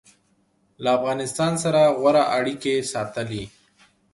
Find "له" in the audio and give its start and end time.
0.83-0.89